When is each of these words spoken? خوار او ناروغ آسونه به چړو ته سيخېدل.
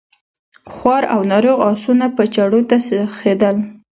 خوار 0.73 1.03
او 1.13 1.19
ناروغ 1.31 1.57
آسونه 1.71 2.05
به 2.15 2.23
چړو 2.35 2.61
ته 2.69 2.77
سيخېدل. 2.87 3.55